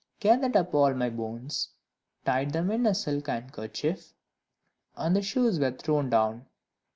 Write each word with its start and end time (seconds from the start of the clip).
"Gathered 0.19 0.55
up 0.57 0.73
all 0.73 0.95
my 0.95 1.11
bones, 1.11 1.69
Tied 2.25 2.53
them 2.53 2.71
in 2.71 2.87
a 2.87 2.95
silk 2.95 3.27
handkerchief," 3.27 4.15
And 4.95 5.15
the 5.15 5.21
shoes 5.21 5.59
were 5.59 5.73
thrown 5.73 6.09
down. 6.09 6.47